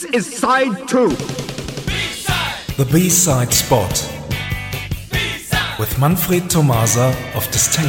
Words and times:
This 0.00 0.28
is 0.28 0.38
side 0.38 0.88
two. 0.88 1.10
The 2.78 2.88
B-side 2.90 3.52
spot 3.52 3.92
with 5.78 5.98
Manfred 5.98 6.48
Tomasa 6.48 7.14
of 7.34 7.46
Disdain. 7.50 7.84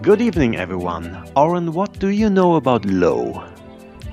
Good 0.00 0.22
evening, 0.22 0.56
everyone. 0.56 1.22
Oren, 1.36 1.74
what 1.74 1.98
do 1.98 2.08
you 2.08 2.30
know 2.30 2.54
about 2.54 2.86
Lowe? 2.86 3.44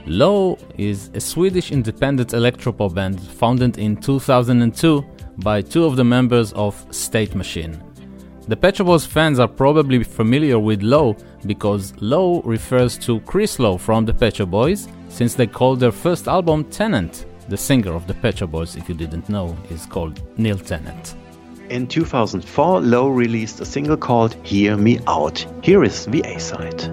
Lowe 0.06 0.58
is 0.78 1.10
a 1.14 1.22
Swedish 1.22 1.72
independent 1.72 2.32
electropop 2.32 2.94
band 2.94 3.22
founded 3.22 3.78
in 3.78 3.96
2002 3.96 5.13
by 5.38 5.62
two 5.62 5.86
of 5.86 5.96
the 5.96 6.04
members 6.04 6.54
of 6.54 6.86
State 6.92 7.36
Machine. 7.36 7.82
The 8.48 8.58
Pet 8.58 8.76
Shop 8.76 8.88
Boys 8.88 9.06
fans 9.06 9.40
are 9.40 9.48
probably 9.48 10.04
familiar 10.04 10.60
with 10.60 10.82
Lowe 10.82 11.16
because 11.46 11.94
Lowe 12.02 12.42
refers 12.42 12.98
to 13.00 13.22
Chris 13.22 13.58
Lowe 13.58 13.78
from 13.78 14.06
the 14.06 14.14
Pet 14.14 14.36
Shop 14.36 14.50
Boys, 14.50 14.88
since 15.08 15.34
they 15.34 15.48
called 15.48 15.80
their 15.80 15.94
first 15.94 16.28
album 16.28 16.66
Tenant. 16.66 17.26
The 17.48 17.58
singer 17.58 17.94
of 17.94 18.06
the 18.06 18.14
Pet 18.14 18.40
Shop 18.40 18.52
Boys, 18.52 18.76
if 18.76 18.90
you 18.90 18.96
didn't 18.96 19.30
know, 19.30 19.58
is 19.70 19.86
called 19.86 20.22
Neil 20.38 20.58
Tennant. 20.58 21.16
In 21.70 21.88
2004, 21.88 22.82
Lowe 22.82 23.08
released 23.08 23.62
a 23.62 23.66
single 23.66 23.98
called 23.98 24.36
Hear 24.46 24.76
Me 24.76 25.00
Out. 25.08 25.46
Here 25.64 25.84
is 25.84 26.06
the 26.06 26.22
A 26.26 26.38
side. 26.40 26.84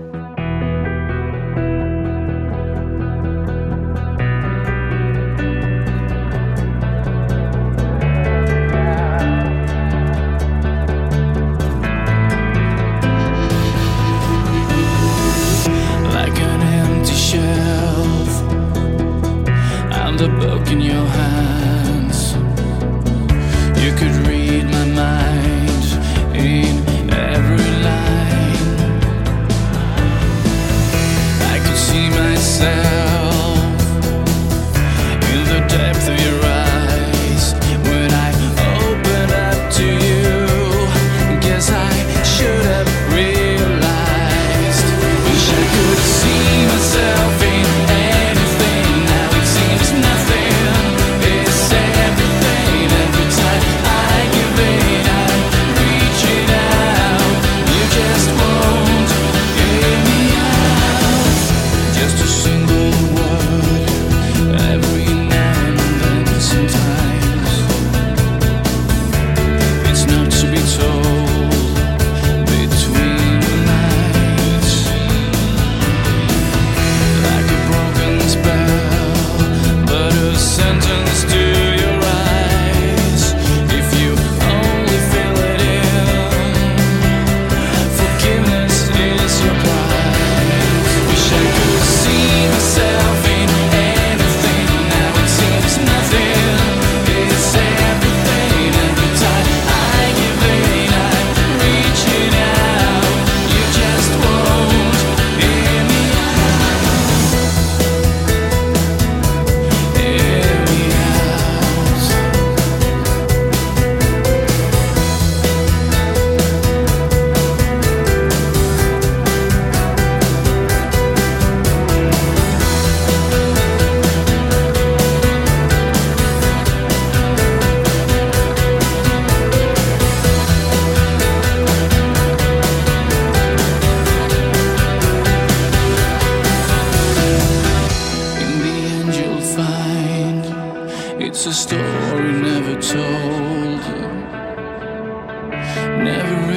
Book 20.40 20.70
in 20.70 20.80
your 20.80 21.06
hands. 21.06 21.69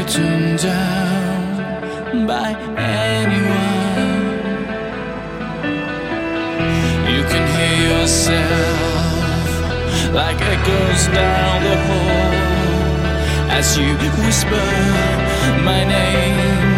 Written 0.04 0.58
down 0.58 2.28
by 2.28 2.52
anyone. 2.78 4.34
You 7.14 7.24
can 7.32 7.46
hear 7.56 7.78
yourself 7.92 8.44
like 10.14 10.40
echoes 10.42 11.08
down 11.08 11.64
the 11.64 11.78
hall 11.88 12.34
as 13.58 13.78
you 13.78 13.96
whisper 14.26 14.68
my 15.64 15.84
name. 15.86 16.73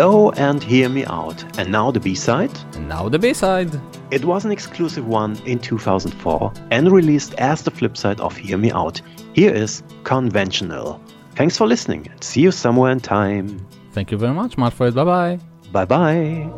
Lowe 0.00 0.30
and 0.30 0.62
Hear 0.62 0.88
Me 0.88 1.04
Out. 1.04 1.44
And 1.58 1.70
now 1.70 1.90
the 1.90 2.00
B 2.00 2.14
side? 2.14 2.50
And 2.74 2.88
now 2.88 3.10
the 3.10 3.18
B 3.18 3.34
side. 3.34 3.78
It 4.10 4.24
was 4.24 4.46
an 4.46 4.50
exclusive 4.50 5.06
one 5.06 5.36
in 5.44 5.58
2004 5.58 6.54
and 6.70 6.90
released 6.90 7.34
as 7.34 7.60
the 7.60 7.70
flip 7.70 7.98
side 7.98 8.18
of 8.18 8.34
Hear 8.34 8.56
Me 8.56 8.72
Out. 8.72 9.02
Here 9.34 9.52
is 9.52 9.82
Conventional. 10.04 10.98
Thanks 11.34 11.58
for 11.58 11.66
listening 11.66 12.08
and 12.10 12.24
see 12.24 12.40
you 12.40 12.50
somewhere 12.50 12.90
in 12.92 13.00
time. 13.00 13.60
Thank 13.92 14.10
you 14.10 14.16
very 14.16 14.32
much, 14.32 14.56
Manfred. 14.56 14.94
Bye 14.94 15.04
bye. 15.04 15.38
Bye 15.70 15.84
bye. 15.84 16.50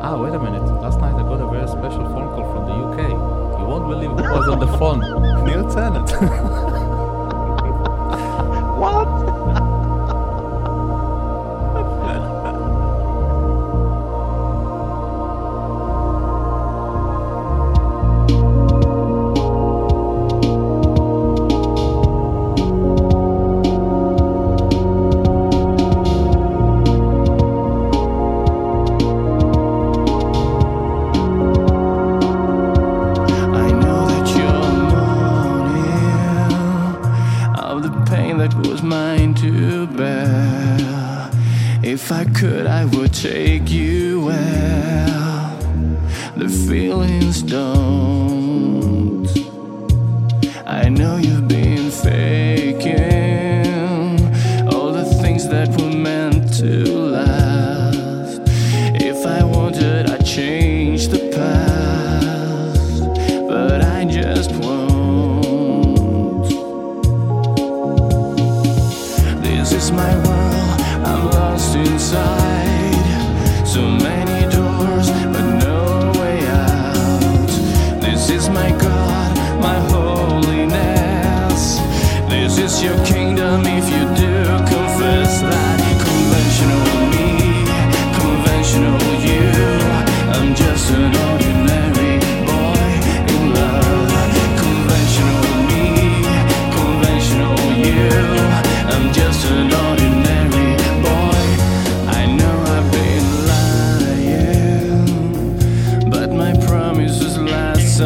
Ah, 0.00 0.16
wait 0.18 0.32
a 0.32 0.38
minute. 0.38 0.64
Last 0.80 0.98
night 0.98 1.14
I 1.14 1.24
got 1.28 1.42
a 1.42 1.50
very 1.50 1.68
special 1.68 2.04
phone 2.14 2.28
call 2.34 2.46
from 2.54 2.64
the 2.68 2.74
UK. 2.88 3.10
You 3.60 3.66
won't 3.66 3.86
believe 3.86 4.12
who 4.12 4.32
was 4.32 4.48
on 4.48 4.60
the 4.60 4.78
phone. 4.78 5.00
Neil 5.44 5.70
Tennant. 5.70 6.70
If 41.82 42.12
I 42.12 42.24
could, 42.24 42.66
I 42.66 42.84
would 42.84 43.14
take 43.14 43.70
you 43.70 44.26
where 44.26 45.06
the 46.36 46.48
feelings 46.48 47.42
don't. 47.42 48.33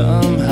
somehow 0.08 0.47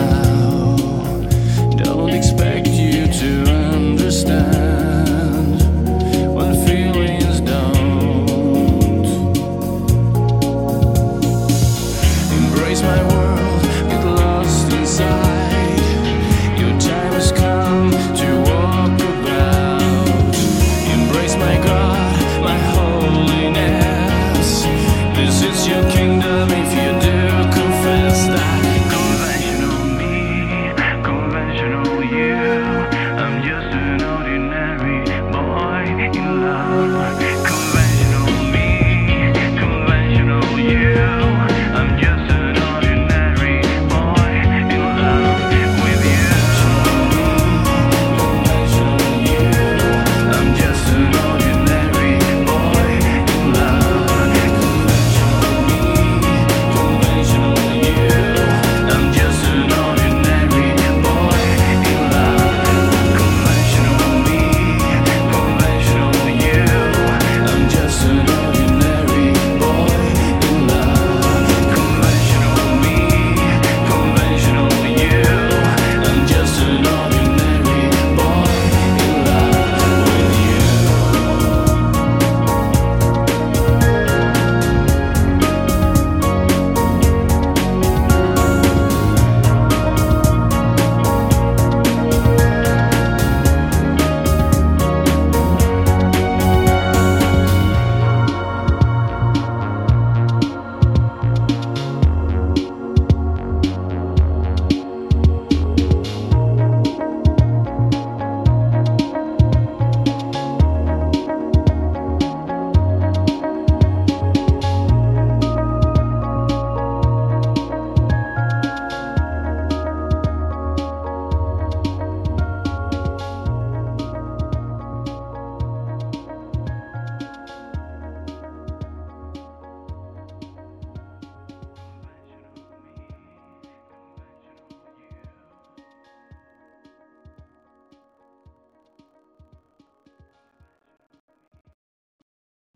in 36.15 36.43
love. 36.43 37.26